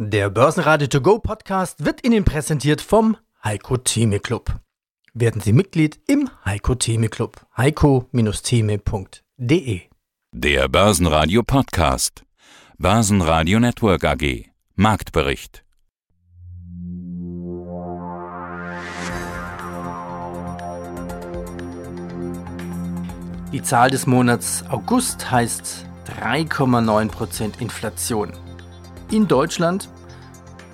Der 0.00 0.30
Börsenradio 0.30 0.86
To 0.86 1.00
Go 1.00 1.18
Podcast 1.18 1.84
wird 1.84 2.06
Ihnen 2.06 2.22
präsentiert 2.22 2.80
vom 2.80 3.16
Heiko 3.42 3.78
Theme 3.78 4.20
Club. 4.20 4.60
Werden 5.12 5.40
Sie 5.40 5.52
Mitglied 5.52 5.98
im 6.06 6.30
Heiko 6.44 6.76
Theme 6.76 7.08
Club. 7.08 7.44
heiko-theme.de 7.56 9.80
Der 10.30 10.68
Börsenradio 10.68 11.42
Podcast. 11.42 12.22
Börsenradio 12.78 13.58
Network 13.58 14.04
AG. 14.04 14.44
Marktbericht. 14.76 15.64
Die 23.52 23.62
Zahl 23.64 23.90
des 23.90 24.06
Monats 24.06 24.64
August 24.68 25.28
heißt 25.28 25.86
3,9% 26.20 27.60
Inflation. 27.60 28.32
In 29.10 29.26
Deutschland, 29.26 29.88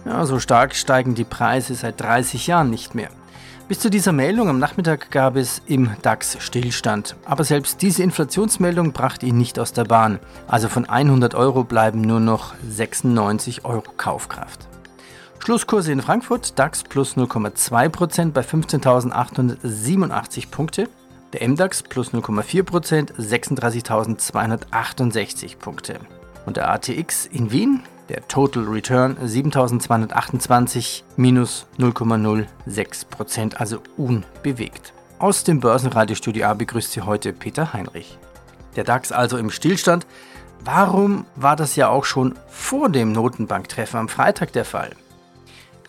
ja, 0.04 0.26
so 0.26 0.40
stark 0.40 0.74
steigen 0.74 1.14
die 1.14 1.24
Preise 1.24 1.74
seit 1.74 2.00
30 2.00 2.48
Jahren 2.48 2.68
nicht 2.68 2.94
mehr. 2.94 3.08
Bis 3.68 3.78
zu 3.78 3.88
dieser 3.88 4.12
Meldung 4.12 4.48
am 4.48 4.58
Nachmittag 4.58 5.10
gab 5.10 5.36
es 5.36 5.62
im 5.66 5.90
DAX 6.02 6.36
Stillstand. 6.40 7.16
Aber 7.24 7.44
selbst 7.44 7.80
diese 7.80 8.02
Inflationsmeldung 8.02 8.92
brachte 8.92 9.24
ihn 9.24 9.38
nicht 9.38 9.58
aus 9.58 9.72
der 9.72 9.84
Bahn. 9.84 10.18
Also 10.46 10.68
von 10.68 10.84
100 10.84 11.34
Euro 11.34 11.64
bleiben 11.64 12.02
nur 12.02 12.20
noch 12.20 12.52
96 12.68 13.64
Euro 13.64 13.90
Kaufkraft. 13.96 14.68
Schlusskurse 15.38 15.92
in 15.92 16.02
Frankfurt, 16.02 16.58
DAX 16.58 16.82
plus 16.82 17.16
0,2% 17.16 18.32
bei 18.32 18.42
15.887 18.42 20.50
Punkte. 20.50 20.90
Der 21.32 21.48
MDAX 21.48 21.84
plus 21.84 22.12
0,4%, 22.12 23.14
36.268 23.14 25.56
Punkte. 25.56 26.00
Und 26.46 26.58
der 26.58 26.70
ATX 26.70 27.24
in 27.26 27.50
Wien, 27.50 27.82
der 28.08 28.26
Total 28.28 28.64
Return 28.64 29.16
7.228 29.16 31.02
minus 31.16 31.66
0,06%, 31.78 33.56
also 33.56 33.78
unbewegt. 33.96 34.92
Aus 35.18 35.44
dem 35.44 35.60
Börsenradiostudio 35.60 36.46
A 36.46 36.54
begrüßt 36.54 36.92
Sie 36.92 37.02
heute 37.02 37.32
Peter 37.32 37.72
Heinrich. 37.72 38.18
Der 38.76 38.84
DAX 38.84 39.12
also 39.12 39.38
im 39.38 39.50
Stillstand. 39.50 40.06
Warum 40.64 41.26
war 41.36 41.56
das 41.56 41.76
ja 41.76 41.88
auch 41.88 42.04
schon 42.04 42.34
vor 42.48 42.88
dem 42.88 43.12
Notenbanktreffen 43.12 44.00
am 44.00 44.08
Freitag 44.08 44.52
der 44.52 44.64
Fall? 44.64 44.90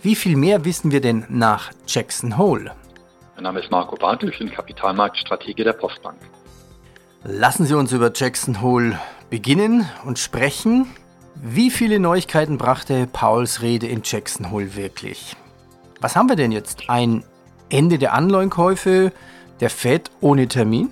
Wie 0.02 0.16
viel 0.16 0.36
mehr 0.36 0.66
wissen 0.66 0.92
wir 0.92 1.02
denn 1.02 1.26
nach 1.30 1.72
Jackson 1.88 2.38
Hole? 2.38 2.72
Mein 3.36 3.44
Name 3.44 3.60
ist 3.60 3.72
Marco 3.72 3.96
Bartel, 3.96 4.30
ich 4.30 4.40
bin 4.40 4.52
Kapitalmarktstratege 4.52 5.64
der 5.64 5.74
Postbank. 5.74 6.18
Lassen 7.24 7.66
Sie 7.66 7.74
uns 7.74 7.92
über 7.92 8.12
Jackson 8.14 8.62
Hole 8.62 9.00
beginnen 9.30 9.90
und 10.06 10.20
sprechen. 10.20 10.88
Wie 11.42 11.70
viele 11.70 12.00
Neuigkeiten 12.00 12.58
brachte 12.58 13.08
Pauls 13.12 13.62
Rede 13.62 13.88
in 13.88 14.02
Jackson 14.04 14.52
Hole 14.52 14.76
wirklich? 14.76 15.36
Was 16.00 16.16
haben 16.16 16.30
wir 16.30 16.36
denn 16.36 16.52
jetzt? 16.52 16.90
Ein 16.90 17.24
Ende 17.70 17.98
der 17.98 18.14
Anleihenkäufe 18.14 19.12
der 19.60 19.70
Fed 19.70 20.10
ohne 20.22 20.48
Termin? 20.48 20.92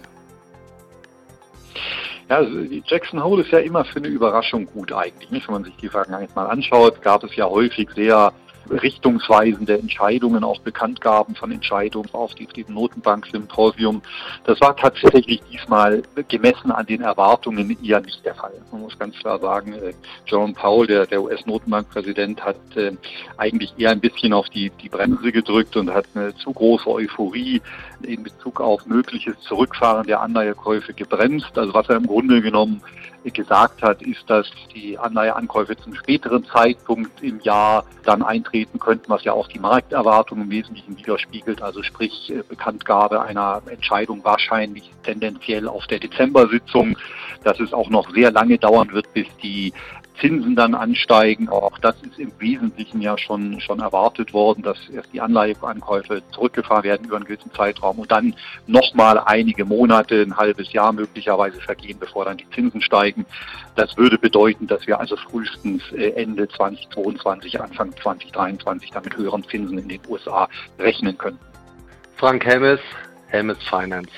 Ja, 2.29 2.37
also 2.37 2.57
Jackson 2.85 3.23
Hole 3.23 3.43
ist 3.43 3.51
ja 3.51 3.59
immer 3.59 3.85
für 3.85 3.99
eine 3.99 4.07
Überraschung 4.07 4.65
gut 4.65 4.91
eigentlich. 4.91 5.31
Nicht? 5.31 5.47
Wenn 5.47 5.53
man 5.53 5.63
sich 5.63 5.75
die 5.77 5.89
Vergangenheit 5.89 6.35
mal 6.35 6.47
anschaut, 6.47 7.01
gab 7.01 7.23
es 7.23 7.35
ja 7.35 7.45
häufig 7.45 7.89
sehr 7.95 8.33
richtungsweisende 8.69 9.77
Entscheidungen, 9.77 10.43
auch 10.43 10.59
Bekanntgaben 10.61 11.35
von 11.35 11.51
Entscheidungen 11.51 12.09
auf 12.13 12.33
diesem 12.35 12.73
Notenbank-Symposium. 12.73 14.01
Das 14.45 14.59
war 14.61 14.75
tatsächlich 14.75 15.41
diesmal 15.51 16.03
gemessen 16.27 16.71
an 16.71 16.85
den 16.85 17.01
Erwartungen 17.01 17.77
eher 17.83 18.01
nicht 18.01 18.25
der 18.25 18.35
Fall. 18.35 18.53
Man 18.71 18.81
muss 18.81 18.97
ganz 18.97 19.17
klar 19.17 19.39
sagen, 19.39 19.73
äh, 19.73 19.93
Jerome 20.25 20.53
Powell, 20.53 20.87
der, 20.87 21.05
der 21.05 21.21
US-Notenbankpräsident, 21.21 22.43
hat 22.43 22.57
äh, 22.75 22.91
eigentlich 23.37 23.73
eher 23.77 23.91
ein 23.91 23.99
bisschen 23.99 24.33
auf 24.33 24.49
die, 24.49 24.71
die 24.81 24.89
Bremse 24.89 25.31
gedrückt 25.31 25.75
und 25.75 25.93
hat 25.93 26.05
eine 26.15 26.35
zu 26.35 26.51
große 26.51 26.89
Euphorie 26.89 27.61
in 28.03 28.23
Bezug 28.23 28.59
auf 28.61 28.85
mögliches 28.85 29.39
Zurückfahren 29.41 30.07
der 30.07 30.21
Anleihekäufe 30.21 30.93
gebremst. 30.93 31.57
Also 31.57 31.73
was 31.73 31.89
er 31.89 31.97
im 31.97 32.07
Grunde 32.07 32.41
genommen 32.41 32.81
gesagt 33.31 33.81
hat, 33.81 34.01
ist, 34.01 34.29
dass 34.29 34.49
die 34.73 34.97
Anleiheankäufe 34.97 35.77
zum 35.77 35.95
späteren 35.95 36.43
Zeitpunkt 36.45 37.21
im 37.21 37.39
Jahr 37.41 37.85
dann 38.03 38.21
eintreten 38.21 38.79
könnten, 38.79 39.09
was 39.09 39.23
ja 39.23 39.33
auch 39.33 39.47
die 39.47 39.59
Markterwartungen 39.59 40.45
im 40.45 40.49
Wesentlichen 40.49 40.97
widerspiegelt. 40.97 41.61
Also 41.61 41.83
sprich 41.83 42.31
äh, 42.31 42.43
Bekanntgabe 42.47 43.21
einer 43.21 43.61
Entscheidung 43.67 44.23
wahrscheinlich 44.23 44.91
tendenziell 45.03 45.67
auf 45.67 45.87
der 45.87 45.99
Dezember-Sitzung, 45.99 46.97
dass 47.43 47.59
es 47.59 47.73
auch 47.73 47.89
noch 47.89 48.09
sehr 48.11 48.31
lange 48.31 48.57
dauern 48.57 48.91
wird, 48.91 49.13
bis 49.13 49.27
die 49.41 49.73
Zinsen 50.19 50.55
dann 50.55 50.75
ansteigen. 50.75 51.49
Auch 51.49 51.77
das 51.79 51.95
ist 52.01 52.19
im 52.19 52.31
Wesentlichen 52.39 53.01
ja 53.01 53.17
schon, 53.17 53.59
schon 53.59 53.79
erwartet 53.79 54.33
worden, 54.33 54.63
dass 54.63 54.77
erst 54.89 55.11
die 55.13 55.21
Anleiheankäufe 55.21 56.21
zurückgefahren 56.31 56.83
werden 56.83 57.05
über 57.05 57.17
einen 57.17 57.25
gewissen 57.25 57.51
Zeitraum 57.53 57.99
und 57.99 58.11
dann 58.11 58.35
nochmal 58.67 59.19
einige 59.19 59.65
Monate, 59.65 60.21
ein 60.21 60.37
halbes 60.37 60.71
Jahr 60.73 60.93
möglicherweise 60.93 61.59
vergehen, 61.59 61.97
bevor 61.99 62.25
dann 62.25 62.37
die 62.37 62.49
Zinsen 62.51 62.81
steigen. 62.81 63.25
Das 63.75 63.97
würde 63.97 64.17
bedeuten, 64.17 64.67
dass 64.67 64.85
wir 64.87 64.99
also 64.99 65.15
frühestens 65.17 65.81
äh, 65.93 66.09
Ende 66.11 66.47
2022, 66.47 67.59
Anfang 67.59 67.91
2023 68.01 68.91
damit 68.91 69.17
höheren 69.17 69.43
Zinsen 69.43 69.77
in 69.79 69.87
den 69.87 70.01
USA 70.07 70.47
rechnen 70.79 71.17
können. 71.17 71.39
Frank 72.17 72.45
Helmes, 72.45 72.79
Helmes 73.27 73.57
Finance. 73.69 74.09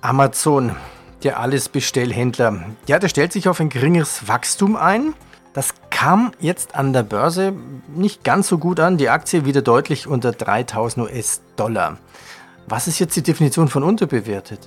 Amazon, 0.00 0.76
der 1.24 1.38
Alles-Bestellhändler, 1.38 2.64
ja, 2.86 2.98
der 2.98 3.08
stellt 3.08 3.32
sich 3.32 3.48
auf 3.48 3.60
ein 3.60 3.68
geringeres 3.68 4.28
Wachstum 4.28 4.76
ein. 4.76 5.14
Das 5.54 5.74
kam 5.90 6.32
jetzt 6.40 6.74
an 6.74 6.92
der 6.92 7.02
Börse 7.02 7.52
nicht 7.94 8.24
ganz 8.24 8.48
so 8.48 8.58
gut 8.58 8.80
an. 8.80 8.96
Die 8.96 9.10
Aktie 9.10 9.44
wieder 9.44 9.60
deutlich 9.60 10.06
unter 10.06 10.32
3000 10.32 11.06
US-Dollar. 11.06 11.98
Was 12.66 12.88
ist 12.88 12.98
jetzt 12.98 13.16
die 13.16 13.22
Definition 13.22 13.68
von 13.68 13.82
unterbewertet? 13.82 14.60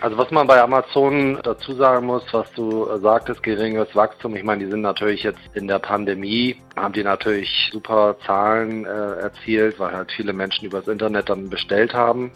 Also 0.00 0.16
was 0.16 0.30
man 0.30 0.46
bei 0.46 0.62
Amazon 0.62 1.38
dazu 1.42 1.74
sagen 1.74 2.06
muss, 2.06 2.22
was 2.32 2.50
du 2.52 2.86
sagtest, 2.98 3.42
geringes 3.42 3.94
Wachstum. 3.94 4.34
Ich 4.34 4.44
meine, 4.44 4.64
die 4.64 4.70
sind 4.70 4.80
natürlich 4.80 5.24
jetzt 5.24 5.40
in 5.52 5.68
der 5.68 5.78
Pandemie, 5.78 6.56
haben 6.74 6.94
die 6.94 7.02
natürlich 7.02 7.68
super 7.70 8.16
Zahlen 8.24 8.86
äh, 8.86 8.88
erzielt, 8.88 9.78
weil 9.78 9.92
halt 9.92 10.10
viele 10.12 10.32
Menschen 10.32 10.64
übers 10.64 10.88
Internet 10.88 11.28
dann 11.28 11.50
bestellt 11.50 11.92
haben. 11.92 12.32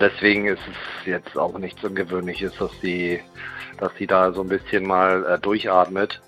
Deswegen 0.00 0.46
ist 0.46 0.62
es 0.68 1.06
jetzt 1.06 1.38
auch 1.38 1.56
nichts 1.56 1.84
Ungewöhnliches, 1.84 2.52
dass 2.58 2.72
die, 2.80 3.20
dass 3.78 3.94
die 3.94 4.08
da 4.08 4.32
so 4.32 4.40
ein 4.40 4.48
bisschen 4.48 4.84
mal 4.84 5.24
äh, 5.24 5.38
durchatmet. 5.38 6.20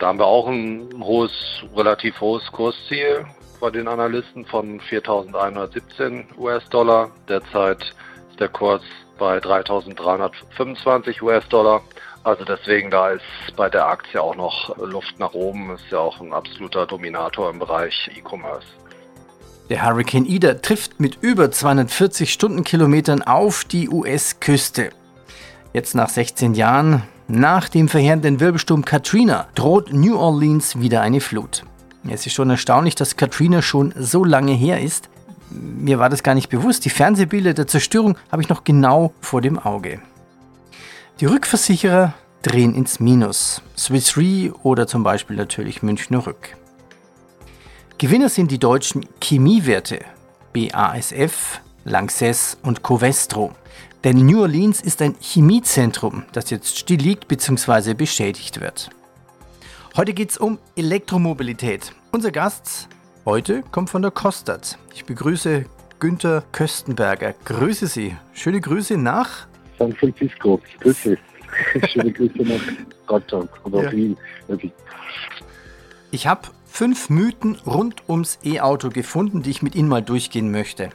Da 0.00 0.06
haben 0.06 0.18
wir 0.18 0.26
auch 0.26 0.48
ein 0.48 0.88
hohes, 0.98 1.30
relativ 1.76 2.18
hohes 2.22 2.50
Kursziel 2.50 3.26
bei 3.60 3.68
den 3.68 3.86
Analysten 3.86 4.46
von 4.46 4.80
4.117 4.80 6.24
US-Dollar. 6.38 7.10
Derzeit 7.28 7.82
ist 8.30 8.40
der 8.40 8.48
Kurs 8.48 8.80
bei 9.18 9.36
3.325 9.36 11.20
US-Dollar. 11.20 11.82
Also 12.24 12.46
deswegen, 12.46 12.90
da 12.90 13.10
ist 13.10 13.22
bei 13.56 13.68
der 13.68 13.86
Aktie 13.86 14.20
auch 14.22 14.34
noch 14.34 14.74
Luft 14.78 15.18
nach 15.18 15.34
oben. 15.34 15.74
Ist 15.74 15.90
ja 15.90 15.98
auch 15.98 16.18
ein 16.18 16.32
absoluter 16.32 16.86
Dominator 16.86 17.50
im 17.50 17.58
Bereich 17.58 18.10
E-Commerce. 18.16 18.66
Der 19.68 19.84
Hurricane 19.84 20.24
Ida 20.24 20.54
trifft 20.54 20.98
mit 20.98 21.18
über 21.20 21.50
240 21.50 22.32
Stundenkilometern 22.32 23.20
auf 23.20 23.64
die 23.64 23.90
US-Küste. 23.90 24.92
Jetzt 25.74 25.94
nach 25.94 26.08
16 26.08 26.54
Jahren 26.54 27.02
nach 27.32 27.68
dem 27.68 27.88
verheerenden 27.88 28.40
Wirbelsturm 28.40 28.84
Katrina 28.84 29.46
droht 29.54 29.92
New 29.92 30.18
Orleans 30.18 30.80
wieder 30.80 31.00
eine 31.00 31.20
Flut. 31.20 31.62
Es 32.08 32.26
ist 32.26 32.32
schon 32.32 32.50
erstaunlich, 32.50 32.96
dass 32.96 33.16
Katrina 33.16 33.62
schon 33.62 33.94
so 33.96 34.24
lange 34.24 34.52
her 34.52 34.80
ist. 34.80 35.08
Mir 35.50 36.00
war 36.00 36.08
das 36.08 36.24
gar 36.24 36.34
nicht 36.34 36.48
bewusst. 36.48 36.84
Die 36.84 36.90
Fernsehbilder 36.90 37.54
der 37.54 37.68
Zerstörung 37.68 38.16
habe 38.32 38.42
ich 38.42 38.48
noch 38.48 38.64
genau 38.64 39.12
vor 39.20 39.42
dem 39.42 39.60
Auge. 39.60 40.00
Die 41.20 41.26
Rückversicherer 41.26 42.14
drehen 42.42 42.74
ins 42.74 42.98
Minus. 42.98 43.62
Swiss 43.78 44.16
Re 44.16 44.52
oder 44.64 44.88
zum 44.88 45.04
Beispiel 45.04 45.36
natürlich 45.36 45.84
Münchner 45.84 46.26
Rück. 46.26 46.56
Gewinner 47.98 48.28
sind 48.28 48.50
die 48.50 48.58
deutschen 48.58 49.06
Chemiewerte 49.22 50.00
BASF, 50.52 51.60
Lanxess 51.84 52.58
und 52.62 52.82
Covestro. 52.82 53.52
Denn 54.02 54.16
New 54.24 54.40
Orleans 54.40 54.80
ist 54.80 55.02
ein 55.02 55.14
Chemiezentrum, 55.20 56.24
das 56.32 56.48
jetzt 56.48 56.78
still 56.78 57.00
liegt 57.00 57.28
bzw. 57.28 57.92
beschädigt 57.92 58.60
wird. 58.60 58.88
Heute 59.94 60.14
geht 60.14 60.30
es 60.30 60.38
um 60.38 60.58
Elektromobilität. 60.74 61.92
Unser 62.10 62.30
Gast 62.30 62.88
heute 63.26 63.62
kommt 63.70 63.90
von 63.90 64.00
der 64.00 64.10
Kostat. 64.10 64.78
Ich 64.94 65.04
begrüße 65.04 65.66
Günther 65.98 66.44
Köstenberger. 66.52 67.34
Grüße 67.44 67.88
Sie. 67.88 68.16
Schöne 68.32 68.62
Grüße 68.62 68.96
nach 68.96 69.46
San 69.78 69.94
Francisco. 69.94 70.60
Grüße. 70.80 71.18
Schöne 71.88 72.10
Grüße 72.10 72.42
nach 72.42 72.60
Deutschland 73.06 73.50
oder 73.64 73.82
ja. 73.82 73.92
Wien. 73.92 74.16
Okay. 74.48 74.72
Ich 76.10 76.26
habe 76.26 76.48
fünf 76.64 77.10
Mythen 77.10 77.56
rund 77.66 78.08
ums 78.08 78.38
E-Auto 78.42 78.88
gefunden, 78.88 79.42
die 79.42 79.50
ich 79.50 79.60
mit 79.60 79.74
Ihnen 79.74 79.88
mal 79.88 80.02
durchgehen 80.02 80.50
möchte. 80.50 80.88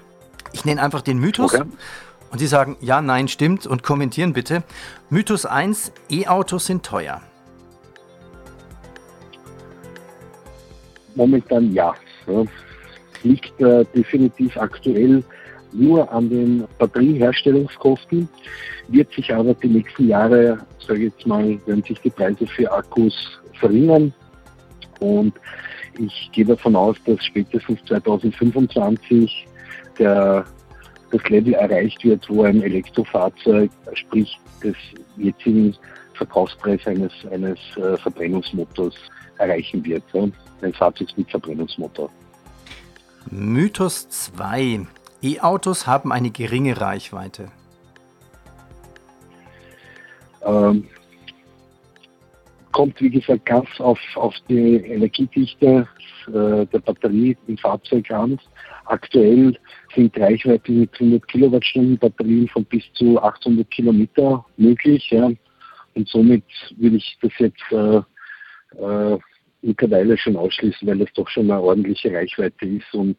Ich 0.53 0.65
nenne 0.65 0.81
einfach 0.81 1.01
den 1.01 1.19
Mythos 1.19 1.53
okay. 1.53 1.65
Und 2.35 2.39
Sie 2.39 2.47
sagen, 2.47 2.75
ja, 2.81 3.01
nein, 3.01 3.29
stimmt 3.29 3.65
und 3.65 3.81
kommentieren 3.81 4.33
bitte. 4.33 4.63
Mythos 5.09 5.45
1, 5.45 5.93
E-Autos 6.09 6.65
sind 6.65 6.83
teuer. 6.83 7.21
momentan 11.15 11.73
ja. 11.73 11.93
ja. 12.27 12.43
Liegt 13.23 13.59
äh, 13.59 13.85
definitiv 13.95 14.55
aktuell 14.57 15.23
nur 15.71 16.09
an 16.11 16.29
den 16.29 16.65
Batterieherstellungskosten, 16.77 18.29
wird 18.87 19.11
sich 19.13 19.33
aber 19.33 19.53
die 19.55 19.67
nächsten 19.67 20.07
Jahre, 20.07 20.57
sage 20.85 21.05
ich 21.05 21.13
jetzt 21.13 21.27
mal, 21.27 21.57
werden 21.65 21.83
sich 21.83 21.99
die 22.01 22.09
Preise 22.09 22.45
für 22.47 22.71
Akkus 22.71 23.39
verringern. 23.59 24.13
Und 24.99 25.33
ich 25.97 26.29
gehe 26.31 26.45
davon 26.45 26.75
aus, 26.75 26.97
dass 27.05 27.23
spätestens 27.25 27.83
2025 27.85 29.47
der, 29.97 30.45
das 31.17 31.29
Level 31.29 31.53
erreicht 31.53 32.03
wird, 32.03 32.27
wo 32.29 32.43
ein 32.43 32.61
Elektrofahrzeug, 32.61 33.71
sprich 33.93 34.37
des 34.63 34.75
jetzigen 35.17 35.75
Verkaufspreis 36.13 36.85
eines, 36.87 37.11
eines 37.31 37.59
äh, 37.77 37.97
Verbrennungsmotors 37.97 38.95
erreichen 39.37 39.83
wird. 39.83 40.03
Ja? 40.13 40.27
Ein 40.61 40.73
Fahrzeug 40.73 41.09
mit 41.17 41.29
Verbrennungsmotor. 41.29 42.09
Mythos 43.29 44.07
2. 44.09 44.87
E-Autos 45.21 45.87
haben 45.87 46.11
eine 46.11 46.29
geringe 46.29 46.79
Reichweite. 46.79 47.51
Ähm, 50.45 50.87
kommt, 52.71 52.99
wie 53.01 53.09
gesagt, 53.09 53.45
ganz 53.45 53.67
auf, 53.79 53.99
auf 54.15 54.35
die 54.47 54.75
Energiedichte 54.75 55.87
äh, 56.27 56.65
der 56.65 56.79
Batterie 56.79 57.37
im 57.47 57.57
Fahrzeug 57.57 58.09
an. 58.11 58.39
Aktuell 58.85 59.57
sind 59.95 60.17
Reichweiten 60.17 60.81
mit 60.81 60.93
100 60.93 61.27
Kilowattstunden 61.27 61.97
Batterien 61.97 62.47
von 62.47 62.65
bis 62.65 62.83
zu 62.93 63.21
800 63.21 63.69
Kilometer 63.71 64.45
möglich. 64.57 65.09
Ja. 65.09 65.29
Und 65.95 66.09
somit 66.09 66.43
würde 66.77 66.97
ich 66.97 67.17
das 67.21 67.31
jetzt 67.37 67.71
äh, 67.71 68.01
äh, 68.81 69.17
mittlerweile 69.61 70.17
schon 70.17 70.35
ausschließen, 70.35 70.87
weil 70.87 70.99
das 70.99 71.13
doch 71.13 71.27
schon 71.29 71.49
eine 71.49 71.61
ordentliche 71.61 72.13
Reichweite 72.13 72.65
ist 72.65 72.93
und 72.93 73.17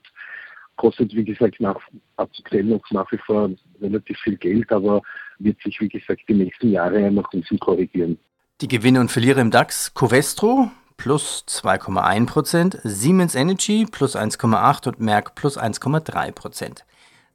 kostet, 0.77 1.15
wie 1.15 1.25
gesagt, 1.25 1.61
nach, 1.61 1.81
aktuell 2.17 2.65
noch 2.65 2.83
nach 2.91 3.11
wie 3.11 3.19
vor 3.19 3.51
relativ 3.81 4.19
viel 4.21 4.37
Geld, 4.37 4.71
aber 4.71 5.03
wird 5.39 5.61
sich, 5.63 5.81
wie 5.81 5.89
gesagt, 5.89 6.23
die 6.29 6.35
nächsten 6.35 6.71
Jahre 6.71 7.11
nach 7.11 7.33
unten 7.33 7.59
korrigieren. 7.59 8.19
Die 8.61 8.69
Gewinne 8.69 9.01
und 9.01 9.11
Verlierer 9.11 9.41
im 9.41 9.51
DAX, 9.51 9.93
Covestro 9.93 10.71
plus 10.97 11.45
2,1%, 11.49 12.79
Siemens 12.85 13.35
Energy 13.35 13.87
plus 13.91 14.17
1,8% 14.17 14.89
und 14.89 15.01
Merck 15.01 15.35
plus 15.35 15.59
1,3%. 15.59 16.83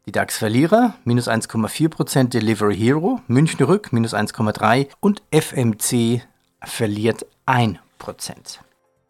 Die 0.08 0.12
DAX-Verlierer 0.12 0.96
minus 1.04 1.28
1,4%, 1.28 2.30
Delivery 2.30 2.76
Hero, 2.76 3.22
München 3.28 3.64
Rück 3.66 3.94
minus 3.94 4.14
1,3% 4.14 4.90
und 5.00 5.22
FMC 5.32 6.22
verliert 6.64 7.26
1%. 7.46 7.78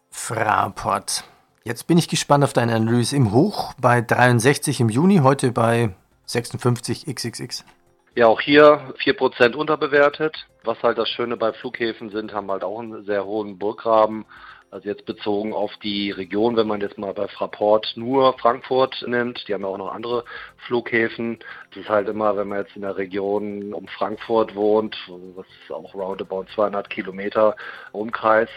Fraport 0.10 1.24
Jetzt 1.64 1.86
bin 1.86 2.00
ich 2.00 2.08
gespannt 2.08 2.44
auf 2.44 2.54
deine 2.54 2.76
Analyse. 2.76 3.16
Im 3.16 3.32
Hoch 3.32 3.74
bei 3.80 4.02
63 4.02 4.82
im 4.82 4.90
Juni, 4.90 5.18
heute 5.18 5.52
bei 5.52 5.94
56 6.26 7.06
XXX. 7.06 7.64
Ja, 8.14 8.28
auch 8.28 8.42
hier 8.42 8.94
4% 9.00 9.56
unterbewertet. 9.56 10.36
Was 10.64 10.84
halt 10.84 10.98
das 10.98 11.08
Schöne 11.08 11.38
bei 11.38 11.54
Flughäfen 11.54 12.10
sind, 12.10 12.34
haben 12.34 12.52
halt 12.52 12.64
auch 12.64 12.80
einen 12.80 13.06
sehr 13.06 13.26
hohen 13.26 13.58
Burggraben. 13.58 14.26
Also 14.70 14.90
jetzt 14.90 15.06
bezogen 15.06 15.54
auf 15.54 15.72
die 15.84 16.12
Region, 16.12 16.58
wenn 16.58 16.68
man 16.68 16.82
jetzt 16.82 16.98
mal 16.98 17.14
bei 17.14 17.28
Fraport 17.30 17.94
nur 17.96 18.38
Frankfurt 18.38 19.04
nimmt, 19.08 19.46
die 19.48 19.54
haben 19.54 19.62
ja 19.64 19.68
auch 19.68 19.78
noch 19.78 19.94
andere 19.94 20.26
Flughäfen. 20.66 21.40
Das 21.70 21.84
ist 21.84 21.90
halt 21.90 22.10
immer, 22.10 22.36
wenn 22.36 22.50
man 22.50 22.60
jetzt 22.60 22.76
in 22.76 22.82
der 22.82 22.98
Region 22.98 23.74
um 23.74 23.88
Frankfurt 23.88 24.56
wohnt, 24.56 24.98
was 25.36 25.46
auch 25.70 25.94
roundabout 25.94 26.46
200 26.56 26.90
Kilometer 26.90 27.56
Umkreis, 27.94 28.50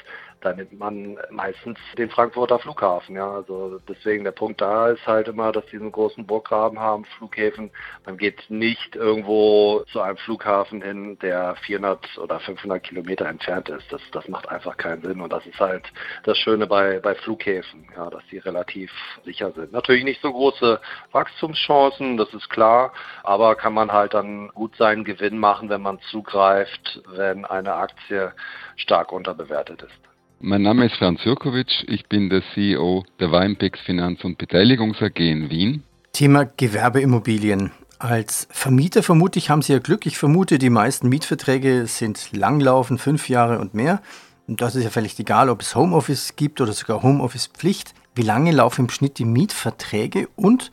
da 0.44 0.52
nimmt 0.52 0.78
man 0.78 1.18
meistens 1.30 1.78
den 1.96 2.10
Frankfurter 2.10 2.58
Flughafen. 2.58 3.16
Ja, 3.16 3.30
also 3.30 3.80
deswegen 3.88 4.24
der 4.24 4.32
Punkt 4.32 4.60
da 4.60 4.88
ist 4.88 5.06
halt 5.06 5.28
immer, 5.28 5.52
dass 5.52 5.64
die 5.66 5.76
einen 5.76 5.90
großen 5.90 6.26
Burggraben 6.26 6.78
haben, 6.78 7.06
Flughäfen. 7.16 7.70
Man 8.04 8.18
geht 8.18 8.44
nicht 8.50 8.94
irgendwo 8.94 9.84
zu 9.90 10.02
einem 10.02 10.18
Flughafen 10.18 10.82
hin, 10.82 11.18
der 11.20 11.56
400 11.56 12.18
oder 12.18 12.40
500 12.40 12.82
Kilometer 12.82 13.26
entfernt 13.26 13.70
ist. 13.70 13.90
Das, 13.90 14.02
das 14.12 14.28
macht 14.28 14.48
einfach 14.48 14.76
keinen 14.76 15.02
Sinn 15.02 15.20
und 15.22 15.32
das 15.32 15.46
ist 15.46 15.58
halt 15.58 15.84
das 16.24 16.36
Schöne 16.36 16.66
bei, 16.66 17.00
bei 17.00 17.14
Flughäfen, 17.14 17.88
ja, 17.96 18.10
dass 18.10 18.22
die 18.30 18.38
relativ 18.38 18.92
sicher 19.24 19.50
sind. 19.52 19.72
Natürlich 19.72 20.04
nicht 20.04 20.20
so 20.20 20.30
große 20.30 20.78
Wachstumschancen, 21.12 22.18
das 22.18 22.32
ist 22.34 22.50
klar, 22.50 22.92
aber 23.22 23.54
kann 23.54 23.72
man 23.72 23.92
halt 23.92 24.12
dann 24.12 24.48
gut 24.48 24.76
seinen 24.76 25.04
Gewinn 25.04 25.38
machen, 25.38 25.70
wenn 25.70 25.80
man 25.80 26.00
zugreift, 26.10 27.02
wenn 27.08 27.46
eine 27.46 27.74
Aktie 27.74 28.32
stark 28.76 29.10
unterbewertet 29.10 29.82
ist. 29.82 30.13
Mein 30.46 30.60
Name 30.60 30.84
ist 30.84 30.96
Franz 30.96 31.24
Jurkovic, 31.24 31.86
ich 31.86 32.06
bin 32.06 32.28
der 32.28 32.42
CEO 32.52 33.06
der 33.18 33.32
Weinpex 33.32 33.80
Finanz- 33.80 34.24
und 34.24 34.36
Beteiligungs 34.36 35.00
AG 35.00 35.18
in 35.18 35.48
Wien. 35.48 35.84
Thema 36.12 36.44
Gewerbeimmobilien. 36.44 37.70
Als 37.98 38.46
Vermieter 38.50 39.02
vermute 39.02 39.38
ich, 39.38 39.48
haben 39.48 39.62
Sie 39.62 39.72
ja 39.72 39.78
Glück. 39.78 40.04
Ich 40.04 40.18
vermute, 40.18 40.58
die 40.58 40.68
meisten 40.68 41.08
Mietverträge 41.08 41.86
sind 41.86 42.36
langlaufen, 42.36 42.98
fünf 42.98 43.30
Jahre 43.30 43.58
und 43.58 43.72
mehr. 43.72 44.02
Und 44.46 44.60
das 44.60 44.76
ist 44.76 44.84
ja 44.84 44.90
völlig 44.90 45.18
egal, 45.18 45.48
ob 45.48 45.62
es 45.62 45.74
Homeoffice 45.74 46.36
gibt 46.36 46.60
oder 46.60 46.74
sogar 46.74 47.02
Homeoffice-Pflicht. 47.02 47.94
Wie 48.14 48.20
lange 48.20 48.52
laufen 48.52 48.82
im 48.82 48.90
Schnitt 48.90 49.16
die 49.16 49.24
Mietverträge 49.24 50.28
und 50.36 50.72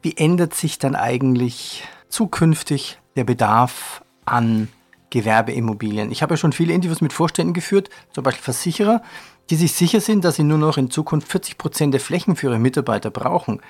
wie 0.00 0.16
ändert 0.16 0.54
sich 0.54 0.78
dann 0.78 0.96
eigentlich 0.96 1.84
zukünftig 2.08 2.98
der 3.14 3.24
Bedarf 3.24 4.02
an 4.24 4.68
Gewerbeimmobilien. 5.12 6.10
Ich 6.10 6.22
habe 6.22 6.32
ja 6.32 6.36
schon 6.36 6.52
viele 6.52 6.72
Interviews 6.72 7.00
mit 7.00 7.12
Vorständen 7.12 7.52
geführt, 7.52 7.90
zum 8.10 8.24
Beispiel 8.24 8.42
Versicherer, 8.42 9.02
die 9.50 9.56
sich 9.56 9.72
sicher 9.72 10.00
sind, 10.00 10.24
dass 10.24 10.36
sie 10.36 10.42
nur 10.42 10.58
noch 10.58 10.78
in 10.78 10.90
Zukunft 10.90 11.28
40 11.28 11.58
Prozent 11.58 11.94
der 11.94 12.00
Flächen 12.00 12.34
für 12.34 12.48
ihre 12.48 12.58
Mitarbeiter 12.58 13.10
brauchen. 13.10 13.60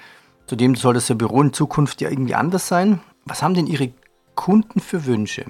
Zudem 0.46 0.74
soll 0.74 0.94
das 0.94 1.12
Büro 1.16 1.42
in 1.42 1.52
Zukunft 1.52 2.00
ja 2.00 2.10
irgendwie 2.10 2.34
anders 2.34 2.68
sein. 2.68 3.00
Was 3.24 3.42
haben 3.42 3.54
denn 3.54 3.66
Ihre 3.66 3.90
Kunden 4.34 4.80
für 4.80 5.06
Wünsche? 5.06 5.44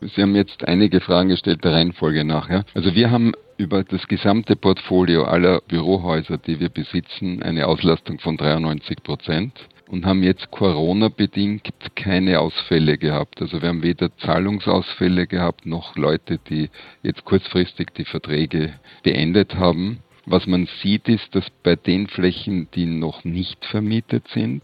Sie 0.00 0.20
haben 0.20 0.34
jetzt 0.34 0.64
einige 0.64 1.00
Fragen 1.00 1.30
gestellt 1.30 1.64
der 1.64 1.72
Reihenfolge 1.72 2.24
nach. 2.24 2.48
Ja? 2.50 2.64
Also 2.74 2.94
wir 2.94 3.10
haben 3.10 3.32
über 3.56 3.82
das 3.84 4.06
gesamte 4.08 4.56
Portfolio 4.56 5.24
aller 5.24 5.60
Bürohäuser, 5.62 6.38
die 6.38 6.60
wir 6.60 6.68
besitzen, 6.68 7.42
eine 7.42 7.66
Auslastung 7.66 8.18
von 8.18 8.36
93 8.36 9.02
Prozent 9.02 9.52
und 9.88 10.04
haben 10.04 10.22
jetzt 10.22 10.50
Corona-bedingt 10.50 11.68
keine 11.94 12.40
Ausfälle 12.40 12.98
gehabt. 12.98 13.40
Also 13.40 13.62
wir 13.62 13.68
haben 13.68 13.82
weder 13.82 14.16
Zahlungsausfälle 14.18 15.26
gehabt, 15.26 15.66
noch 15.66 15.96
Leute, 15.96 16.38
die 16.38 16.70
jetzt 17.02 17.24
kurzfristig 17.24 17.90
die 17.96 18.04
Verträge 18.04 18.74
beendet 19.02 19.54
haben. 19.54 19.98
Was 20.24 20.46
man 20.46 20.68
sieht, 20.82 21.08
ist, 21.08 21.34
dass 21.34 21.48
bei 21.62 21.76
den 21.76 22.08
Flächen, 22.08 22.68
die 22.74 22.86
noch 22.86 23.24
nicht 23.24 23.64
vermietet 23.64 24.26
sind, 24.28 24.62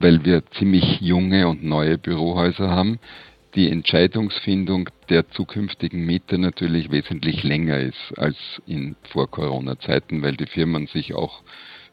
weil 0.00 0.24
wir 0.24 0.44
ziemlich 0.52 1.00
junge 1.00 1.48
und 1.48 1.64
neue 1.64 1.96
Bürohäuser 1.96 2.68
haben, 2.68 2.98
die 3.54 3.70
Entscheidungsfindung 3.70 4.88
der 5.08 5.28
zukünftigen 5.30 6.04
Mieter 6.04 6.38
natürlich 6.38 6.90
wesentlich 6.90 7.42
länger 7.42 7.78
ist 7.78 8.12
als 8.16 8.36
in 8.66 8.96
Vor-Corona-Zeiten, 9.10 10.22
weil 10.22 10.36
die 10.36 10.46
Firmen 10.46 10.86
sich 10.86 11.14
auch 11.14 11.42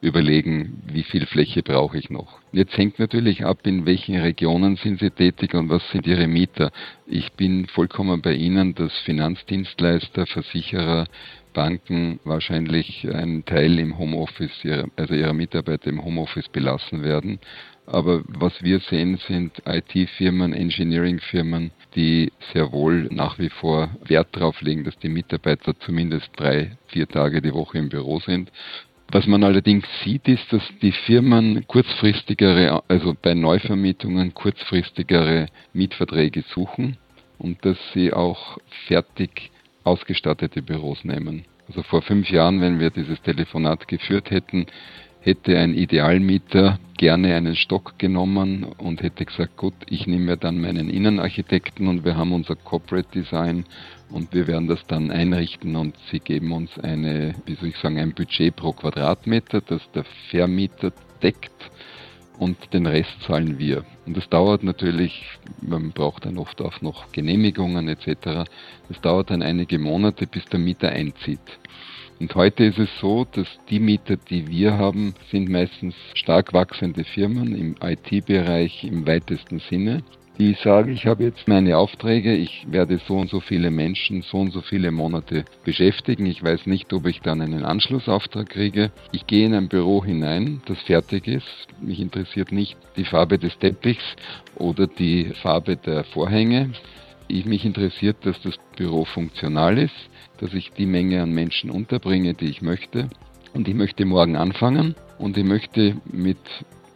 überlegen, 0.02 0.82
wie 0.92 1.04
viel 1.04 1.26
Fläche 1.26 1.62
brauche 1.62 1.98
ich 1.98 2.10
noch. 2.10 2.40
Jetzt 2.52 2.78
hängt 2.78 3.00
natürlich 3.00 3.46
ab, 3.46 3.60
in 3.66 3.86
welchen 3.86 4.16
Regionen 4.16 4.78
sind 4.78 5.00
Sie 5.00 5.12
tätig 5.12 5.54
und 5.54 5.70
was 5.70 5.88
sind 5.92 6.08
Ihre 6.08 6.28
Mieter. 6.28 6.72
Ich 7.06 7.34
bin 7.34 7.68
vollkommen 7.68 8.22
bei 8.22 8.34
Ihnen, 8.34 8.76
dass 8.76 8.98
Finanzdienstleister, 9.00 10.26
Versicherer, 10.26 11.06
Banken 11.54 12.20
wahrscheinlich 12.24 13.08
einen 13.12 13.44
Teil 13.44 13.80
im 13.80 13.98
Homeoffice, 13.98 14.64
also 14.96 15.14
ihrer 15.14 15.34
Mitarbeiter 15.34 15.90
im 15.90 16.04
Homeoffice 16.04 16.48
belassen 16.48 17.04
werden. 17.04 17.40
Aber 17.86 18.22
was 18.28 18.62
wir 18.62 18.80
sehen, 18.82 19.18
sind 19.28 19.64
IT-Firmen, 19.66 20.54
Engineering-Firmen, 20.54 21.72
die 21.96 22.32
sehr 22.54 22.72
wohl 22.72 23.10
nach 23.12 23.40
wie 23.40 23.50
vor 23.50 23.90
Wert 24.06 24.28
darauf 24.34 24.62
legen, 24.62 24.84
dass 24.84 24.98
die 25.00 25.10
Mitarbeiter 25.10 25.74
zumindest 25.80 26.30
drei, 26.38 26.78
vier 26.88 27.08
Tage 27.08 27.42
die 27.42 27.54
Woche 27.54 27.80
im 27.80 27.90
Büro 27.90 28.20
sind. 28.20 28.52
Was 29.12 29.26
man 29.26 29.44
allerdings 29.44 29.86
sieht, 30.04 30.28
ist, 30.28 30.54
dass 30.54 30.62
die 30.84 30.92
Firmen 30.92 31.66
kurzfristigere, 31.68 32.84
also 32.88 33.16
bei 33.20 33.34
Neuvermietungen 33.34 34.36
kurzfristigere 34.36 35.48
Mietverträge 35.74 36.44
suchen 36.54 36.98
und 37.40 37.66
dass 37.66 37.78
sie 37.94 38.14
auch 38.14 38.60
fertig 38.88 39.50
ausgestattete 39.84 40.62
Büros 40.62 41.04
nehmen. 41.04 41.46
Also 41.68 41.82
vor 41.82 42.04
fünf 42.04 42.30
Jahren, 42.30 42.62
wenn 42.62 42.80
wir 42.80 42.92
dieses 42.92 43.20
Telefonat 43.24 43.88
geführt 43.88 44.30
hätten, 44.30 44.68
hätte 45.30 45.60
ein 45.60 45.76
Idealmieter 45.76 46.80
gerne 46.98 47.36
einen 47.36 47.56
Stock 47.56 48.00
genommen 48.00 48.64
und 48.64 49.04
hätte 49.04 49.26
gesagt, 49.26 49.58
gut, 49.58 49.76
ich 49.88 50.08
nehme 50.08 50.26
mir 50.26 50.38
dann 50.38 50.60
meinen 50.60 50.90
Innenarchitekten 50.90 51.88
und 51.88 52.04
wir 52.04 52.18
haben 52.18 52.34
unser 52.34 52.56
Corporate 52.56 53.08
Design 53.14 53.66
und 54.10 54.34
wir 54.34 54.48
werden 54.48 54.68
das 54.68 54.84
dann 54.88 55.12
einrichten 55.12 55.76
und 55.76 55.96
sie 56.10 56.20
geben 56.20 56.52
uns 56.52 56.72
eine, 56.80 57.36
wie 57.46 57.54
soll 57.54 57.70
ich 57.70 57.78
sagen, 57.78 58.00
ein 58.00 58.16
Budget 58.16 58.56
pro 58.56 58.74
Quadratmeter, 58.74 59.62
das 59.62 59.82
der 59.94 60.04
Vermieter 60.32 60.92
deckt 61.22 61.70
und 62.40 62.58
den 62.74 62.88
Rest 62.88 63.22
zahlen 63.22 63.60
wir. 63.60 63.86
Und 64.08 64.18
das 64.18 64.28
dauert 64.30 64.64
natürlich, 64.64 65.24
man 65.62 65.92
braucht 65.92 66.26
dann 66.26 66.40
oft 66.40 66.60
auch 66.60 66.82
noch 66.82 67.12
Genehmigungen 67.12 67.88
etc. 67.88 68.50
Das 68.88 69.00
dauert 69.02 69.30
dann 69.30 69.44
einige 69.44 69.78
Monate, 69.78 70.26
bis 70.26 70.44
der 70.46 70.60
Mieter 70.60 70.90
einzieht. 70.90 71.40
Und 72.20 72.36
heute 72.36 72.66
ist 72.66 72.80
es 72.80 72.90
so, 73.00 73.26
dass 73.32 73.48
die 73.70 73.80
Mieter, 73.80 74.18
die 74.18 74.48
wir 74.48 74.78
haben, 74.78 75.14
sind 75.32 75.50
meistens 75.50 75.96
stark 76.14 76.54
wachsende 76.54 77.04
Firmen 77.04 77.56
im 77.56 77.76
IT-Bereich 77.82 78.84
im 78.84 79.08
weitesten 79.08 79.60
Sinne 79.60 80.04
die 80.40 80.54
sagen, 80.54 80.94
ich 80.94 81.06
habe 81.06 81.26
jetzt 81.26 81.50
meine 81.50 81.78
Aufträge, 81.78 82.34
ich 82.34 82.66
werde 82.72 83.00
so 83.06 83.18
und 83.18 83.30
so 83.30 83.42
viele 83.42 83.72
Menschen 83.72 84.22
so 84.22 84.38
und 84.38 84.52
so 84.52 84.62
viele 84.62 84.90
Monate 84.90 85.44
beschäftigen. 85.66 86.26
Ich 86.26 86.42
weiß 86.42 86.66
nicht, 86.66 86.94
ob 86.94 87.08
ich 87.08 87.20
dann 87.20 87.42
einen 87.42 87.66
Anschlussauftrag 87.66 88.50
kriege. 88.50 88.92
Ich 89.12 89.28
gehe 89.28 89.46
in 89.46 89.54
ein 89.54 89.68
Büro 89.68 90.04
hinein, 90.04 90.62
das 90.66 90.80
fertig 90.84 91.28
ist. 91.28 91.68
Mich 91.82 92.00
interessiert 92.00 92.54
nicht 92.54 92.78
die 92.96 93.04
Farbe 93.04 93.38
des 93.38 93.58
Teppichs 93.60 94.16
oder 94.56 94.88
die 94.88 95.26
Farbe 95.42 95.76
der 95.76 96.06
Vorhänge. 96.06 96.72
Ich, 97.32 97.46
mich 97.46 97.64
interessiert, 97.64 98.18
dass 98.26 98.42
das 98.42 98.56
Büro 98.76 99.06
funktional 99.06 99.78
ist, 99.78 99.94
dass 100.40 100.52
ich 100.54 100.72
die 100.72 100.88
Menge 100.88 101.22
an 101.22 101.32
Menschen 101.32 101.70
unterbringe, 101.70 102.34
die 102.34 102.50
ich 102.50 102.64
möchte. 102.64 103.08
Und 103.54 103.68
ich 103.68 103.76
möchte 103.76 104.04
morgen 104.04 104.36
anfangen 104.36 104.96
und 105.20 105.38
ich 105.38 105.46
möchte 105.46 105.96
mit 106.12 106.40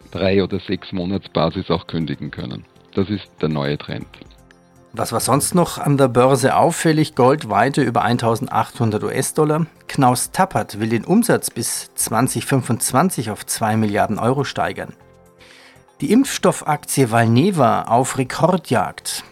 drei 0.09 0.43
oder 0.43 0.59
sechs 0.59 0.91
Monatsbasis 0.91 1.69
auch 1.69 1.85
kündigen 1.85 2.31
können. 2.31 2.65
Das 2.95 3.11
ist 3.11 3.29
der 3.41 3.49
neue 3.49 3.77
Trend. 3.77 4.07
Was 4.91 5.11
war 5.11 5.19
sonst 5.19 5.53
noch 5.53 5.77
an 5.77 5.97
der 5.97 6.07
Börse 6.07 6.55
auffällig? 6.55 7.13
Gold 7.13 7.49
weiter 7.49 7.83
über 7.83 8.03
1800 8.03 9.03
US-Dollar. 9.03 9.67
Knaus 9.87 10.31
Tappert 10.31 10.79
will 10.79 10.89
den 10.89 11.05
Umsatz 11.05 11.51
bis 11.51 11.93
2025 11.93 13.29
auf 13.29 13.45
2 13.45 13.77
Milliarden 13.77 14.17
Euro 14.17 14.43
steigern. 14.43 14.93
Die 16.01 16.11
Impfstoffaktie 16.11 17.11
Valneva 17.11 17.83
auf 17.83 18.17
Rekordjagd. 18.17 19.23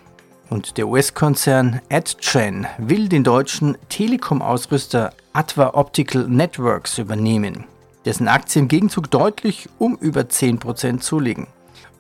Und 0.52 0.78
der 0.78 0.90
US-Konzern 0.90 1.80
AdTran 1.90 2.68
will 2.78 3.08
den 3.08 3.24
deutschen 3.24 3.78
Telekom-Ausrüster 3.88 5.14
Adva 5.32 5.76
Optical 5.76 6.28
Networks 6.28 6.98
übernehmen, 6.98 7.64
dessen 8.04 8.28
Aktie 8.28 8.62
im 8.62 8.68
Gegenzug 8.68 9.10
deutlich 9.10 9.70
um 9.80 9.96
über 9.96 10.24
10% 10.24 11.00
zulegen. 11.00 11.48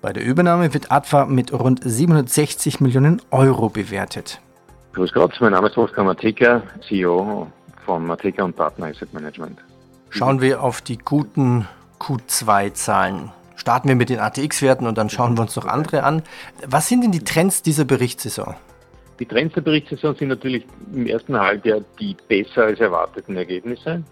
Bei 0.01 0.11
der 0.11 0.25
Übernahme 0.25 0.73
wird 0.73 0.91
Adva 0.91 1.27
mit 1.27 1.53
rund 1.53 1.79
760 1.81 2.81
Millionen 2.81 3.21
Euro 3.31 3.69
bewertet. 3.69 4.41
Grüß 4.95 5.13
Gott, 5.13 5.33
mein 5.39 5.53
Name 5.53 5.69
ist 5.69 5.77
Wolfgang 5.77 6.07
Mateka, 6.07 6.61
CEO 6.85 7.47
von 7.85 8.05
Mateka 8.05 8.43
und 8.43 8.57
Partner 8.57 8.87
Asset 8.87 9.13
Management. 9.13 9.59
Schauen 10.09 10.41
wir 10.41 10.61
auf 10.61 10.81
die 10.81 10.97
guten 10.97 11.69
Q2-Zahlen. 12.01 13.31
Starten 13.61 13.89
wir 13.89 13.95
mit 13.95 14.09
den 14.09 14.19
ATX-Werten 14.19 14.87
und 14.87 14.97
dann 14.97 15.11
schauen 15.11 15.37
wir 15.37 15.43
uns 15.43 15.55
noch 15.55 15.67
andere 15.67 16.01
an. 16.01 16.23
Was 16.65 16.87
sind 16.87 17.03
denn 17.03 17.11
die 17.11 17.23
Trends 17.23 17.61
dieser 17.61 17.85
Berichtssaison? 17.85 18.55
Die 19.19 19.25
Trends 19.27 19.53
der 19.53 19.61
Berichtssaison 19.61 20.15
sind 20.15 20.29
natürlich 20.29 20.65
im 20.91 21.05
ersten 21.05 21.39
Halbjahr 21.39 21.81
die 21.99 22.17
besser 22.27 22.63
als 22.63 22.79
erwarteten 22.79 23.37
Ergebnisse. 23.37 24.03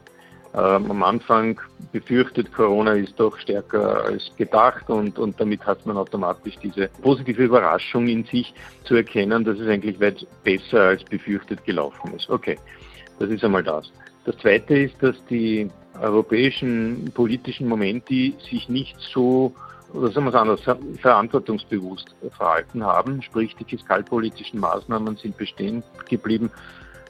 Ähm, 0.53 0.91
am 0.91 1.01
Anfang 1.01 1.60
befürchtet, 1.91 2.53
Corona 2.53 2.94
ist 2.94 3.20
doch 3.20 3.39
stärker 3.39 4.03
als 4.03 4.29
gedacht 4.38 4.88
und, 4.88 5.18
und 5.18 5.41
damit 5.41 5.65
hat 5.65 5.84
man 5.84 5.98
automatisch 5.98 6.56
diese 6.62 6.88
positive 7.01 7.46
Überraschung 7.46 8.08
in 8.08 8.25
sich 8.25 8.53
zu 8.84 8.98
erkennen, 8.98 9.44
dass 9.44 9.58
es 9.58 9.68
eigentlich 9.68 10.00
weit 10.00 10.27
besser 10.44 10.89
als 10.89 11.03
befürchtet 11.06 11.65
gelaufen 11.65 12.13
ist. 12.13 12.29
Okay, 12.29 12.60
das 13.18 13.32
ist 13.32 13.44
einmal 13.44 13.63
das. 13.63 13.91
Das 14.25 14.38
Zweite 14.38 14.77
ist, 14.77 15.01
dass 15.01 15.15
die 15.27 15.72
europäischen 16.00 17.12
politischen 17.13 17.67
Momente 17.67 18.34
sich 18.50 18.69
nicht 18.69 18.98
so 19.00 19.53
oder 19.93 20.12
sagen 20.12 20.25
wir 20.25 20.53
es 20.53 20.67
anders, 20.67 20.77
verantwortungsbewusst 21.01 22.15
verhalten 22.38 22.84
haben. 22.84 23.22
Sprich, 23.22 23.55
die 23.55 23.63
fiskalpolitischen 23.63 24.60
Maßnahmen 24.60 25.17
sind 25.17 25.38
bestehen 25.38 25.84
geblieben, 26.08 26.51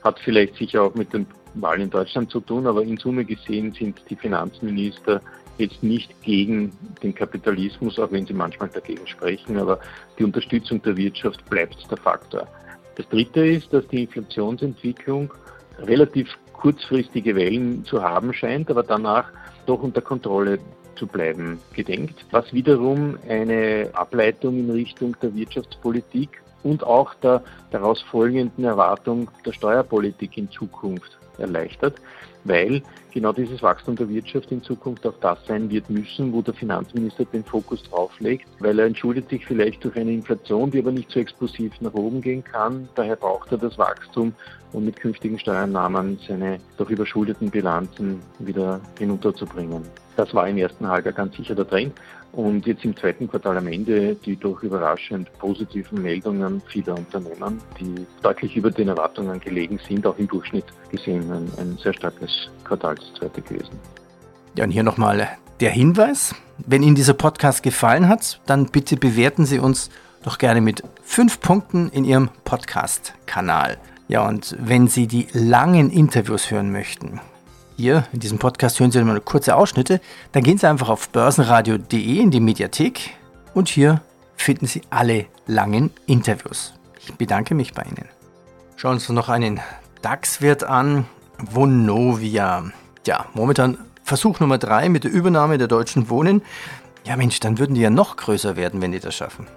hat 0.04 0.20
vielleicht 0.20 0.56
sicher 0.56 0.84
auch 0.84 0.96
mit 0.96 1.14
den 1.14 1.28
Wahl 1.56 1.82
in 1.82 1.90
Deutschland 1.90 2.30
zu 2.32 2.40
tun, 2.40 2.68
aber 2.68 2.84
in 2.84 2.98
Summe 2.98 3.26
gesehen 3.26 3.74
sind 3.74 4.02
die 4.10 4.16
Finanzminister 4.16 5.22
jetzt 5.58 5.84
nicht 5.84 6.22
gegen 6.22 6.72
den 7.04 7.14
Kapitalismus, 7.14 8.00
auch 8.00 8.12
wenn 8.12 8.26
sie 8.26 8.34
manchmal 8.34 8.70
dagegen 8.70 9.06
sprechen, 9.08 9.58
aber 9.58 9.80
die 10.18 10.24
Unterstützung 10.24 10.82
der 10.82 10.96
Wirtschaft 10.96 11.44
bleibt 11.50 11.86
der 11.92 11.98
Faktor. 11.98 12.48
Das 12.96 13.08
Dritte 13.10 13.46
ist, 13.46 13.74
dass 13.74 13.86
die 13.88 14.04
Inflationsentwicklung 14.04 15.34
relativ 15.80 16.30
kurzfristige 16.60 17.36
Wellen 17.36 17.86
zu 17.86 18.04
haben 18.04 18.34
scheint, 18.34 18.70
aber 18.70 18.84
danach 18.84 19.32
doch 19.66 19.82
unter 19.82 20.02
Kontrolle 20.02 20.60
zu 20.96 21.08
bleiben 21.08 21.60
gedenkt, 21.74 22.26
was 22.32 22.52
wiederum 22.54 23.18
eine 23.28 23.90
Ableitung 23.94 24.60
in 24.60 24.70
Richtung 24.70 25.16
der 25.22 25.34
Wirtschaftspolitik 25.34 26.42
und 26.64 26.84
auch 26.84 27.14
der 27.16 27.42
daraus 27.72 28.02
folgenden 28.02 28.66
Erwartung 28.66 29.30
der 29.46 29.54
Steuerpolitik 29.54 30.38
in 30.38 30.52
Zukunft 30.52 31.19
erleichtert, 31.40 31.96
weil 32.44 32.82
genau 33.12 33.34
dieses 33.34 33.62
Wachstum 33.62 33.96
der 33.96 34.10
Wirtschaft 34.10 34.52
in 34.52 34.62
Zukunft 34.64 35.06
auch 35.06 35.18
das 35.22 35.40
sein 35.46 35.70
wird 35.70 35.90
müssen, 35.90 36.32
wo 36.32 36.42
der 36.42 36.54
Finanzminister 36.54 37.26
den 37.26 37.44
Fokus 37.44 37.84
drauf 37.84 38.12
legt, 38.20 38.48
weil 38.60 38.80
er 38.80 38.86
entschuldet 38.86 39.30
sich 39.30 39.46
vielleicht 39.46 39.84
durch 39.84 39.96
eine 39.96 40.12
Inflation, 40.12 40.72
die 40.72 40.80
aber 40.80 40.92
nicht 40.92 41.12
so 41.12 41.20
explosiv 41.20 41.74
nach 41.82 41.94
oben 41.94 42.22
gehen 42.22 42.44
kann. 42.44 42.88
Daher 42.96 43.16
braucht 43.16 43.52
er 43.52 43.58
das 43.58 43.78
Wachstum, 43.78 44.34
um 44.74 44.86
mit 44.86 44.98
künftigen 44.98 45.40
Steuernahmen 45.40 46.20
seine 46.28 46.60
doch 46.78 46.90
überschuldeten 46.90 47.50
Bilanzen 47.50 48.22
wieder 48.40 48.80
hinunterzubringen. 48.98 49.84
Das 50.16 50.34
war 50.34 50.48
im 50.48 50.58
ersten 50.58 50.88
Halbjahr 50.88 51.14
ganz 51.14 51.38
sicher 51.38 51.56
der 51.56 51.68
Trend. 51.68 51.94
Und 52.32 52.66
jetzt 52.68 52.86
im 52.86 52.96
zweiten 52.96 53.28
Quartal 53.28 53.58
am 53.58 53.68
Ende 53.68 54.16
die 54.16 54.36
doch 54.36 54.62
überraschend 54.62 55.32
positiven 55.40 56.02
Meldungen 56.02 56.62
vieler 56.68 56.96
Unternehmen, 56.96 57.60
die 57.80 58.06
deutlich 58.22 58.56
über 58.56 58.70
den 58.70 58.88
Erwartungen 58.90 59.40
gelegen 59.40 59.80
sind, 59.88 60.06
auch 60.06 60.18
im 60.18 60.28
Durchschnitt 60.28 60.66
gesehen 60.92 61.32
ein, 61.32 61.52
ein 61.58 61.78
sehr 61.82 61.94
starkes 61.94 62.50
Quartal, 62.64 62.96
das 62.96 63.14
zweite 63.16 63.42
gewesen. 63.42 63.80
Ja, 64.56 64.64
und 64.64 64.72
hier 64.72 64.84
nochmal 64.84 65.28
der 65.60 65.72
Hinweis. 65.72 66.36
Wenn 66.66 66.84
Ihnen 66.84 66.96
dieser 66.96 67.14
Podcast 67.14 67.64
gefallen 67.64 68.08
hat, 68.08 68.42
dann 68.46 68.68
bitte 68.68 68.98
bewerten 68.98 69.46
Sie 69.46 69.60
uns 69.60 69.90
doch 70.24 70.38
gerne 70.38 70.62
mit 70.62 70.84
fünf 71.02 71.40
Punkten 71.40 71.90
in 71.90 72.04
Ihrem 72.04 72.30
Podcast-Kanal. 72.44 73.78
Ja, 74.08 74.28
und 74.28 74.56
wenn 74.60 74.88
Sie 74.88 75.08
die 75.08 75.28
langen 75.34 75.90
Interviews 75.92 76.52
hören 76.52 76.72
möchten, 76.72 77.22
hier 77.80 78.04
in 78.12 78.20
diesem 78.20 78.40
Podcast 78.40 78.78
hören 78.80 78.92
Sie 78.92 79.02
mal 79.02 79.22
kurze 79.22 79.56
Ausschnitte, 79.56 80.02
dann 80.34 80.44
gehen 80.44 80.58
Sie 80.58 80.68
einfach 80.68 80.90
auf 80.90 81.10
börsenradio.de 81.10 82.20
in 82.20 82.30
die 82.30 82.42
Mediathek 82.42 83.12
und 83.54 83.70
hier 83.70 84.02
finden 84.36 84.68
Sie 84.68 84.82
alle 84.90 85.28
langen 85.48 85.92
Interviews. 86.06 86.74
Ich 87.00 87.14
bedanke 87.14 87.56
mich 87.56 87.74
bei 87.74 87.84
Ihnen. 87.84 88.10
Schauen 88.76 88.92
wir 88.92 88.96
uns 88.96 89.10
noch 89.10 89.30
einen 89.30 89.62
DAX-Wert 90.02 90.66
an. 90.66 91.06
Vonovia. 91.38 92.66
Ja, 93.08 93.26
momentan 93.34 93.78
Versuch 94.04 94.42
Nummer 94.42 94.58
3 94.58 94.90
mit 94.90 95.06
der 95.06 95.12
Übernahme 95.12 95.58
der 95.58 95.70
Deutschen 95.70 96.10
Wohnen. 96.10 96.42
Ja 97.06 97.16
Mensch, 97.16 97.40
dann 97.40 97.60
würden 97.60 97.76
die 97.76 97.82
ja 97.82 97.90
noch 97.90 98.18
größer 98.18 98.58
werden, 98.58 98.82
wenn 98.82 98.92
die 98.92 99.00
das 99.00 99.16
schaffen. 99.16 99.48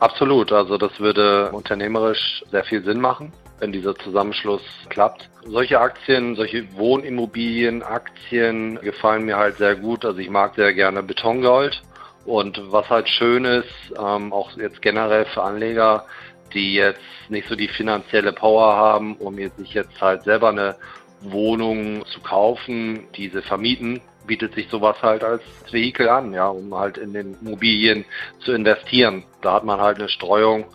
Absolut, 0.00 0.50
also 0.50 0.78
das 0.78 0.98
würde 0.98 1.52
unternehmerisch 1.52 2.42
sehr 2.50 2.64
viel 2.64 2.82
Sinn 2.82 3.00
machen 3.00 3.32
wenn 3.58 3.72
dieser 3.72 3.94
Zusammenschluss 3.96 4.62
klappt. 4.88 5.28
Solche 5.44 5.80
Aktien, 5.80 6.36
solche 6.36 6.72
Wohnimmobilienaktien 6.76 8.78
gefallen 8.80 9.24
mir 9.24 9.36
halt 9.36 9.56
sehr 9.56 9.76
gut. 9.76 10.04
Also 10.04 10.18
ich 10.18 10.30
mag 10.30 10.54
sehr 10.54 10.72
gerne 10.74 11.02
Betongold. 11.02 11.82
Und 12.24 12.60
was 12.70 12.88
halt 12.90 13.08
schön 13.08 13.44
ist, 13.44 13.92
ähm, 13.98 14.32
auch 14.32 14.56
jetzt 14.56 14.82
generell 14.82 15.24
für 15.26 15.42
Anleger, 15.42 16.04
die 16.52 16.74
jetzt 16.74 17.00
nicht 17.28 17.48
so 17.48 17.56
die 17.56 17.68
finanzielle 17.68 18.32
Power 18.32 18.76
haben, 18.76 19.16
um 19.16 19.38
jetzt 19.38 19.58
sich 19.58 19.74
jetzt 19.74 20.00
halt 20.00 20.24
selber 20.24 20.50
eine 20.50 20.76
Wohnung 21.20 22.04
zu 22.06 22.20
kaufen, 22.20 23.06
diese 23.16 23.42
vermieten, 23.42 24.00
bietet 24.26 24.54
sich 24.54 24.68
sowas 24.68 24.96
halt 25.02 25.24
als 25.24 25.42
Vehikel 25.70 26.08
an, 26.08 26.32
ja, 26.32 26.48
um 26.48 26.74
halt 26.74 26.98
in 26.98 27.12
den 27.12 27.36
Immobilien 27.40 28.04
zu 28.40 28.52
investieren. 28.52 29.24
Da 29.40 29.54
hat 29.54 29.64
man 29.64 29.80
halt 29.80 29.98
eine 29.98 30.08
Streuung 30.08 30.66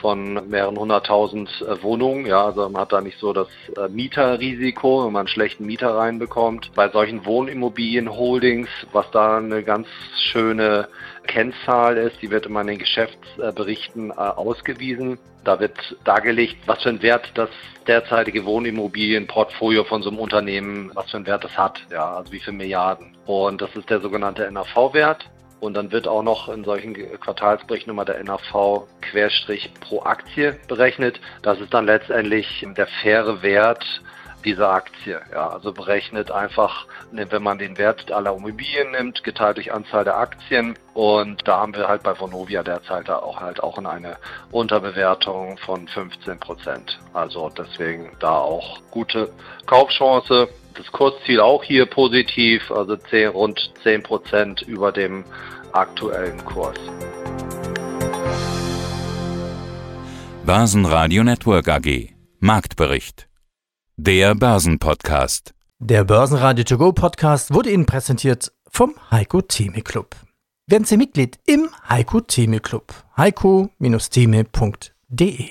von 0.00 0.48
mehreren 0.48 0.78
hunderttausend 0.78 1.48
äh, 1.62 1.82
Wohnungen. 1.82 2.26
Ja, 2.26 2.46
also 2.46 2.68
man 2.68 2.82
hat 2.82 2.92
da 2.92 3.00
nicht 3.00 3.18
so 3.18 3.32
das 3.32 3.48
äh, 3.76 3.88
Mieterrisiko, 3.88 5.04
wenn 5.04 5.12
man 5.12 5.20
einen 5.20 5.28
schlechten 5.28 5.66
Mieter 5.66 5.94
reinbekommt. 5.94 6.72
Bei 6.74 6.88
solchen 6.88 7.24
Wohnimmobilien-Holdings, 7.24 8.68
was 8.92 9.10
da 9.10 9.38
eine 9.38 9.62
ganz 9.62 9.88
schöne 10.30 10.88
Kennzahl 11.26 11.96
ist, 11.96 12.22
die 12.22 12.30
wird 12.30 12.46
immer 12.46 12.62
in 12.62 12.68
den 12.68 12.78
Geschäftsberichten 12.78 14.10
äh, 14.10 14.14
ausgewiesen. 14.14 15.18
Da 15.44 15.60
wird 15.60 15.96
dargelegt, 16.04 16.58
was 16.66 16.82
für 16.82 16.88
einen 16.88 17.02
Wert 17.02 17.30
das 17.34 17.50
derzeitige 17.86 18.44
Wohnimmobilienportfolio 18.44 19.84
von 19.84 20.02
so 20.02 20.10
einem 20.10 20.18
Unternehmen, 20.18 20.90
was 20.94 21.10
für 21.10 21.16
einen 21.16 21.26
Wert 21.26 21.44
das 21.44 21.56
hat, 21.56 21.80
ja, 21.90 22.16
also 22.16 22.32
wie 22.32 22.40
viele 22.40 22.56
Milliarden. 22.56 23.16
Und 23.26 23.62
das 23.62 23.74
ist 23.74 23.88
der 23.88 24.00
sogenannte 24.00 24.50
NAV-Wert. 24.50 25.28
Und 25.60 25.74
dann 25.74 25.90
wird 25.90 26.06
auch 26.06 26.22
noch 26.22 26.48
in 26.48 26.64
solchen 26.64 26.94
Quartalsberichten 26.94 27.90
immer 27.90 28.04
der 28.04 28.22
NAV 28.22 28.86
Querstrich 29.00 29.72
pro 29.80 30.02
Aktie 30.02 30.58
berechnet. 30.68 31.20
Das 31.42 31.60
ist 31.60 31.74
dann 31.74 31.86
letztendlich 31.86 32.66
der 32.76 32.86
faire 32.86 33.42
Wert 33.42 33.84
dieser 34.44 34.70
Aktie. 34.70 35.20
Ja, 35.32 35.48
also 35.48 35.72
berechnet 35.72 36.30
einfach, 36.30 36.86
wenn 37.10 37.42
man 37.42 37.58
den 37.58 37.76
Wert 37.76 38.12
aller 38.12 38.34
Immobilien 38.36 38.92
nimmt, 38.92 39.24
geteilt 39.24 39.56
durch 39.56 39.72
Anzahl 39.72 40.04
der 40.04 40.16
Aktien. 40.16 40.78
Und 40.94 41.46
da 41.46 41.58
haben 41.58 41.74
wir 41.74 41.88
halt 41.88 42.02
bei 42.02 42.18
Vonovia 42.18 42.62
derzeit 42.62 43.10
auch 43.10 43.40
halt 43.40 43.62
auch 43.62 43.78
in 43.78 43.86
eine 43.86 44.16
Unterbewertung 44.50 45.58
von 45.58 45.88
15 45.88 46.38
Prozent. 46.38 46.98
Also 47.12 47.50
deswegen 47.50 48.16
da 48.20 48.38
auch 48.38 48.80
gute 48.90 49.30
Kaufchance 49.66 50.48
das 50.78 50.86
Kursziel 50.92 51.40
auch 51.40 51.64
hier 51.64 51.86
positiv, 51.86 52.70
also 52.70 52.96
10, 52.96 53.30
rund 53.30 53.72
10 53.82 54.02
Prozent 54.02 54.62
über 54.62 54.92
dem 54.92 55.24
aktuellen 55.72 56.44
Kurs. 56.44 56.78
Börsenradio 60.46 61.24
Network 61.24 61.68
AG 61.68 62.10
Marktbericht. 62.40 63.28
Der 63.96 64.34
Börsenpodcast. 64.34 65.54
Der 65.80 66.04
Börsenradio 66.04 66.64
To 66.64 66.78
Go 66.78 66.92
Podcast 66.92 67.52
wurde 67.52 67.70
Ihnen 67.70 67.86
präsentiert 67.86 68.52
vom 68.70 68.94
Heiko 69.10 69.42
Theme 69.42 69.82
Club. 69.82 70.14
Werden 70.66 70.84
Sie 70.84 70.96
Mitglied 70.96 71.38
im 71.46 71.68
Heiko 71.88 72.20
Theme 72.20 72.60
Club. 72.60 72.94
heiko-theme.de 73.16 75.50